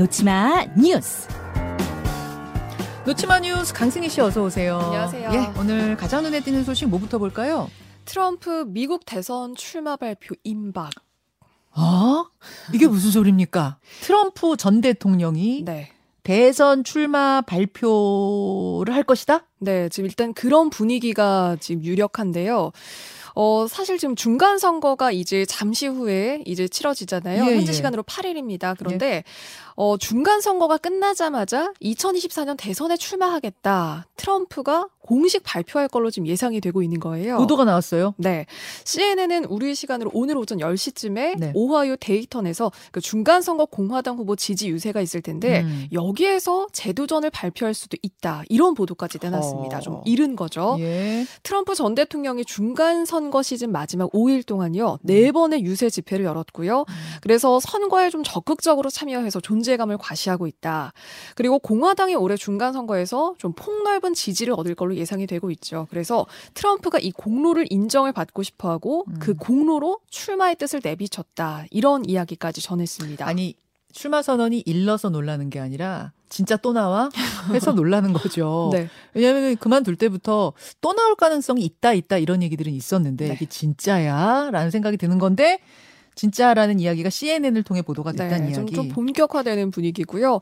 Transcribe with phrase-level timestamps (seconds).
[0.00, 1.28] 놓치마 뉴스.
[3.04, 4.78] 놓치마 뉴스 강승희 씨 어서 오세요.
[4.78, 5.30] 안녕하세요.
[5.34, 7.70] 예, 오늘 가장 눈에 띄는 소식 뭐부터 볼까요?
[8.06, 10.90] 트럼프 미국 대선 출마 발표 임박.
[11.72, 12.24] 아,
[12.72, 13.76] 이게 무슨 소리입니까?
[14.00, 15.92] 트럼프 전 대통령이 네.
[16.22, 19.44] 대선 출마 발표를 할 것이다?
[19.58, 22.72] 네, 지금 일단 그런 분위기가 지금 유력한데요.
[23.34, 27.44] 어, 사실 지금 중간 선거가 이제 잠시 후에 이제 치러지잖아요.
[27.44, 27.72] 예, 현지 예.
[27.72, 28.74] 시간으로 8일입니다.
[28.78, 29.24] 그런데
[29.76, 34.06] 어, 중간 선거가 끝나자마자 2024년 대선에 출마하겠다.
[34.16, 37.38] 트럼프가 공식 발표할 걸로 지금 예상이 되고 있는 거예요.
[37.38, 38.14] 보도가 나왔어요.
[38.16, 38.46] 네.
[38.84, 41.52] CNN은 우리 시간으로 오늘 오전 10시쯤에 네.
[41.54, 45.88] 오하이오 데이턴에서 그 중간 선거 공화당 후보 지지 유세가 있을 텐데 음.
[45.92, 48.42] 여기에서 재도전을 발표할 수도 있다.
[48.48, 49.78] 이런 보도까지 내놨습니다.
[49.78, 49.80] 어.
[49.80, 50.76] 좀 이른 거죠.
[50.78, 51.24] 예.
[51.42, 54.98] 트럼프 전 대통령이 중간 선거 시즌 마지막 5일 동안요.
[55.02, 56.86] 네 번의 유세 집회를 열었고요.
[57.20, 60.92] 그래서 선거에 좀 적극적으로 참여해서 존재감을 과시하고 있다.
[61.34, 65.86] 그리고 공화당이 올해 중간 선거에서 좀 폭넓은 지지를 얻을 걸로 예상이 되고 있죠.
[65.90, 69.16] 그래서 트럼프가 이 공로를 인정을 받고 싶어 하고 음.
[69.18, 71.66] 그 공로로 출마의 뜻을 내비쳤다.
[71.70, 73.26] 이런 이야기까지 전했습니다.
[73.26, 73.54] 아니,
[73.92, 77.10] 출마 선언이 일러서 놀라는 게 아니라 진짜 또 나와?
[77.52, 78.70] 해서 놀라는 거죠.
[78.72, 78.88] 네.
[79.12, 83.34] 왜냐하면 그만둘 때부터 또 나올 가능성이 있다 있다 이런 얘기들은 있었는데 네.
[83.34, 85.58] 이게 진짜야라는 생각이 드는 건데
[86.14, 88.74] 진짜라는 이야기가 CNN을 통해 보도가 됐다는 네, 좀, 이야기.
[88.74, 90.40] 좀 본격화되는 분위기고요.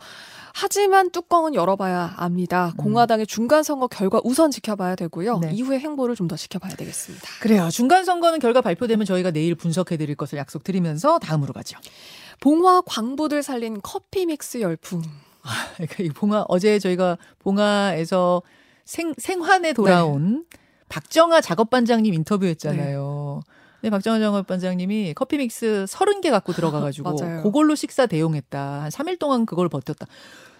[0.54, 2.72] 하지만 뚜껑은 열어봐야 압니다.
[2.72, 2.76] 음.
[2.78, 5.38] 공화당의 중간 선거 결과 우선 지켜봐야 되고요.
[5.38, 5.52] 네.
[5.52, 7.26] 이후의 행보를 좀 더 지켜봐야 되겠습니다.
[7.40, 7.68] 그래요.
[7.70, 11.78] 중간 선거는 결과 발표되면 저희가 내일 분석해 드릴 것을 약속드리면서 다음으로 가죠.
[12.40, 15.02] 봉화 광부들 살린 커피 믹스 열풍.
[15.76, 18.42] 그러니까 이 봉화 어제 저희가 봉화에서
[18.84, 20.58] 생 생환에 돌아온 네.
[20.88, 23.40] 박정아 작업반장님 인터뷰했잖아요.
[23.80, 27.42] 근데 박정아 작업반장님이 커피 믹스 30개 갖고 들어가 가지고 맞아요.
[27.42, 28.82] 그걸로 식사 대용했다.
[28.82, 30.06] 한 3일 동안 그걸 버텼다.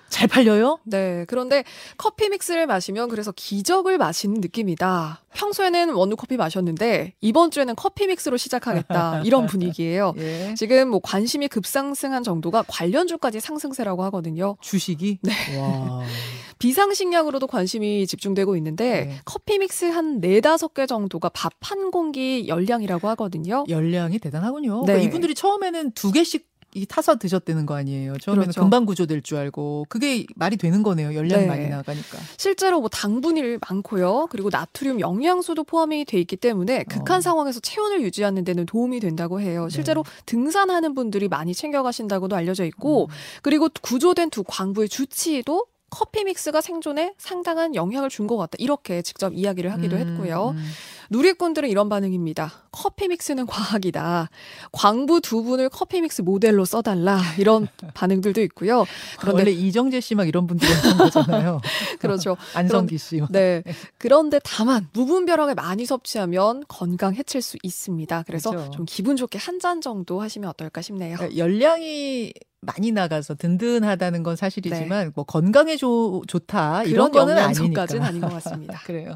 [0.09, 0.79] 잘 팔려요?
[0.85, 1.25] 네.
[1.29, 1.65] 그런데
[1.97, 5.23] 커피 믹스를 마시면 그래서 기적을 마시는 느낌이다.
[5.35, 9.23] 평소에는 원두 커피 마셨는데 이번 주에는 커피 믹스로 시작하겠다.
[9.25, 10.15] 이런 분위기예요.
[10.19, 10.55] 예.
[10.57, 14.57] 지금 뭐 관심이 급상승한 정도가 관련주까지 상승세라고 하거든요.
[14.61, 15.33] 주식이 네.
[15.59, 16.03] 와.
[16.59, 19.17] 비상식량으로도 관심이 집중되고 있는데 네.
[19.25, 23.65] 커피 믹스 한 네다섯 개 정도가 밥 한 공기 열량이라고 하거든요.
[23.69, 24.81] 열량이 대단하군요.
[24.87, 24.93] 네.
[24.93, 28.19] 그러니까 이분들이 처음에는 두 개씩 이 타서 드셨다는 거 아니에요.
[28.19, 28.61] 처음에는 그렇죠.
[28.61, 31.15] 금방 구조될 줄 알고 그게 말이 되는 거네요.
[31.15, 31.49] 열량이 네.
[31.49, 32.19] 많이 나가니까.
[32.37, 34.29] 실제로 뭐 당분이 많고요.
[34.31, 37.21] 그리고 나트륨 영양소도 포함이 돼 있기 때문에 극한 어.
[37.21, 39.69] 상황에서 체온을 유지하는 데는 도움이 된다고 해요.
[39.71, 43.09] 실제로 등산하는 분들이 많이 챙겨 가신다고도 알려져 있고 음.
[43.43, 48.57] 그리고 구조된 두 광부의 주치의도 커피 믹스가 생존에 상당한 영향을 준 것 같다.
[48.59, 50.51] 이렇게 직접 이야기를 하기도 음, 했고요.
[50.57, 50.65] 음.
[51.11, 52.53] 누리꾼들은 이런 반응입니다.
[52.71, 54.29] 커피 믹스는 과학이다.
[54.73, 57.19] 광부 두 분을 커피 믹스 모델로 써달라.
[57.39, 58.85] 이런 반응들도 있고요.
[59.19, 61.61] 그런데 원래 이정재 씨 막 이런 분들이 했던 거잖아요.
[61.99, 62.37] 그렇죠.
[62.55, 63.21] 안성기 씨.
[63.21, 63.33] 막.
[63.33, 63.63] 네.
[63.97, 68.25] 그런데 다만 무분별하게 많이 섭취하면 건강 해칠 수 있습니다.
[68.27, 68.71] 그래서 그렇죠.
[68.73, 71.17] 좀 기분 좋게 한 잔 정도 하시면 어떨까 싶네요.
[71.17, 72.33] 그러니까 열량이
[72.69, 77.19] 많이 나가서 든든하다는 건 사실이지만 뭐 건강에 좋 좋다 이런 네.
[77.19, 77.63] 거는 아니니까.
[77.63, 78.79] 영양소까지는 아닌 것 같습니다.
[78.85, 79.15] 그래요.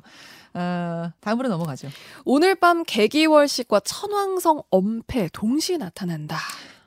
[0.55, 1.89] 아, 다음으로 넘어가죠.
[2.25, 6.39] 오늘 밤 개기월식과 천왕성 엄폐 동시에 나타난다.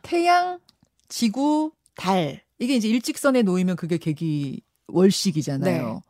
[0.02, 0.60] 태양,
[1.08, 6.02] 지구, 달 이게 이제 일직선에 놓이면 그게 계기 월식이잖아요.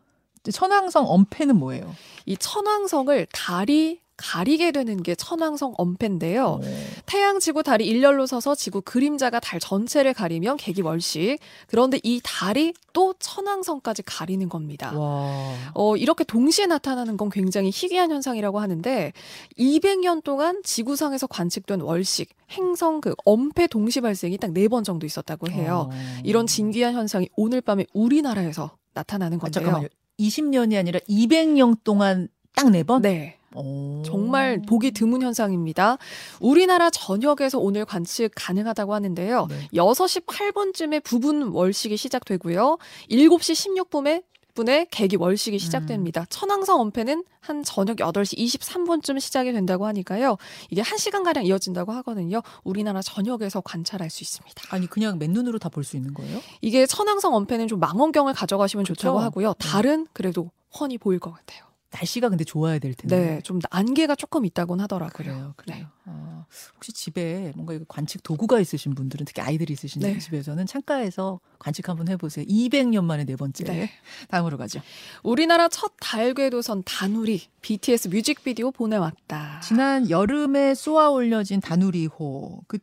[0.51, 1.95] 천왕성 엄폐는 뭐예요?
[2.25, 6.59] 이 천왕성을 달이 가리게 되는 게 천왕성 엄폐인데요.
[6.61, 6.85] 어.
[7.05, 11.37] 태양, 지구, 달이 일렬로 서서 지구 그림자가 달 전체를 가리면 개기월식.
[11.67, 14.97] 그런데 이 달이 또 천왕성까지 가리는 겁니다.
[14.97, 15.53] 와.
[15.73, 19.11] 어, 이렇게 동시에 나타나는 건 굉장히 희귀한 현상이라고 하는데
[19.59, 25.49] 200년 동안 지구상에서 관측된 월식, 행성 그 엄폐 동시 발생이 딱 네 번 정도 있었다고
[25.51, 25.89] 해요.
[25.91, 25.95] 어.
[26.23, 29.63] 이런 진귀한 현상이 오늘 밤에 우리나라에서 나타나는 아, 건데요.
[29.63, 29.87] 잠깐만요.
[30.19, 33.01] 20년이 아니라 200년 동안 딱 네 번?
[33.01, 33.37] 네.
[33.55, 34.03] 오.
[34.05, 35.97] 정말 보기 드문 현상입니다.
[36.39, 39.47] 우리나라 전역에서 오늘 관측 가능하다고 하는데요.
[39.49, 39.67] 네.
[39.73, 42.77] 6시 8분쯤에 부분 월식이 시작되고요.
[43.09, 44.23] 7시 16분에
[44.55, 46.21] 분에 개기 월식이 시작됩니다.
[46.21, 46.25] 음.
[46.29, 50.37] 천왕성 엄폐는 한 저녁 8시 23분쯤 시작이 된다고 하니까요.
[50.69, 52.41] 이게 1시간가량 이어진다고 하거든요.
[52.63, 54.63] 우리나라 전역에서 관찰할 수 있습니다.
[54.69, 56.39] 아니 그냥 맨눈으로 다 볼 수 있는 거예요?
[56.61, 59.25] 이게 천왕성 엄폐는 좀 망원경을 가져가시면 좋다고 그렇죠.
[59.25, 59.53] 하고요.
[59.59, 59.67] 네.
[59.67, 60.49] 달은 그래도
[60.79, 61.65] 훤히 보일 것 같아요.
[61.95, 63.17] 날씨가 근데 좋아야 될 텐데.
[63.17, 65.11] 네, 좀 안개가 조금 있다곤 하더라고요.
[65.13, 65.77] 그래요, 그래요.
[65.77, 65.87] 네.
[66.05, 66.45] 어,
[66.75, 70.17] 혹시 집에 뭔가 이거 관측 도구가 있으신 분들은 특히 아이들이 있으신 네.
[70.19, 72.45] 집에서는 창가에서 관측 한번 해보세요.
[72.45, 73.63] 200년 만에 네 번째.
[73.63, 73.89] 네.
[74.29, 74.81] 다음으로 가죠.
[75.23, 79.61] 우리나라 첫 달궤도선 다누리 BTS 뮤직비디오 보내왔다.
[79.61, 82.61] 지난 여름에 쏘아 올려진 다누리호.
[82.67, 82.77] 그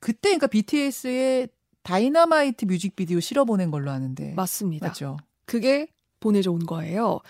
[0.00, 1.48] 그때 그러니까 BTS의
[1.82, 4.34] 다이너마이트 뮤직비디오 실어 보낸 걸로 아는데.
[4.34, 4.88] 맞습니다.
[4.88, 5.18] 맞죠.
[5.44, 5.88] 그게
[6.20, 7.06] 보내줘 온 거예요.
[7.06, 7.20] 어.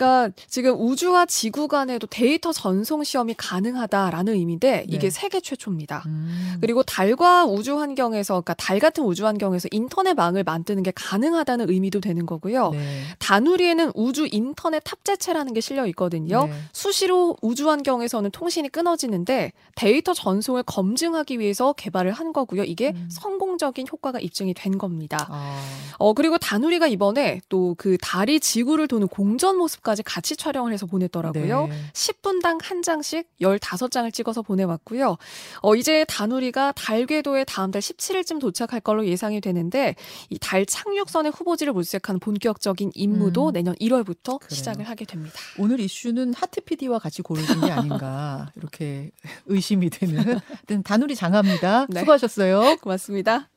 [0.00, 5.10] 그러니까 지금 우주와 지구 간에도 데이터 전송 시험이 가능하다라는 의미인데 이게 네.
[5.10, 6.04] 세계 최초입니다.
[6.06, 6.56] 음.
[6.60, 12.24] 그리고 달과 우주 환경에서, 그러니까 달 같은 우주 환경에서 인터넷망을 만드는 게 가능하다는 의미도 되는
[12.24, 12.70] 거고요.
[12.70, 13.02] 네.
[13.18, 16.46] 다누리에는 우주 인터넷 탑재체라는 게 실려 있거든요.
[16.46, 16.52] 네.
[16.72, 22.64] 수시로 우주 환경에서는 통신이 끊어지는데 데이터 전송을 검증하기 위해서 개발을 한 거고요.
[22.64, 23.08] 이게 음.
[23.10, 25.26] 성공적인 효과가 입증이 된 겁니다.
[25.30, 25.60] 아.
[25.98, 30.86] 어, 그리고 다누리가 이번에 또 그 달이 지구를 도는 공전 모습 까지 같이 촬영을 해서
[30.86, 31.66] 보냈더라고요.
[31.66, 31.74] 네.
[31.94, 35.16] 10분당 한 장씩 15장을 찍어서 보내왔고요.
[35.62, 39.96] 어, 이제 다누리가 달 궤도에 다음 달 17일쯤 도착할 걸로 예상이 되는데
[40.30, 43.52] 이 달 착륙선의 후보지를 물색하는 본격적인 임무도 음.
[43.52, 44.48] 내년 1월부터 그래요.
[44.56, 45.34] 시작을 하게 됩니다.
[45.58, 49.10] 오늘 이슈는 하트 PD와 같이 고르신 게 아닌가 이렇게
[49.46, 50.38] 의심이 되는.
[50.84, 51.86] 다누리 장합니다.
[51.88, 52.00] 네.
[52.00, 52.76] 수고하셨어요.
[52.80, 53.48] 고맙습니다.